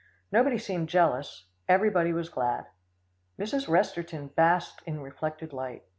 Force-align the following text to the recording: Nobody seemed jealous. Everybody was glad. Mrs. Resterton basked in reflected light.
Nobody 0.31 0.57
seemed 0.57 0.89
jealous. 0.89 1.45
Everybody 1.69 2.11
was 2.11 2.27
glad. 2.27 2.65
Mrs. 3.39 3.67
Resterton 3.69 4.29
basked 4.33 4.81
in 4.87 5.01
reflected 5.01 5.53
light. 5.53 5.83